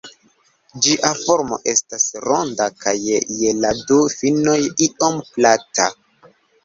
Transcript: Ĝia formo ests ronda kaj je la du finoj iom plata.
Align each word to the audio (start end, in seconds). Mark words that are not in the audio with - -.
Ĝia 0.85 1.09
formo 1.17 1.59
ests 1.73 2.07
ronda 2.25 2.67
kaj 2.85 2.95
je 3.11 3.53
la 3.67 3.75
du 3.91 4.01
finoj 4.15 4.59
iom 4.87 5.21
plata. 5.37 5.87